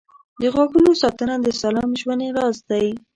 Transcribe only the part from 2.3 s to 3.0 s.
راز دی.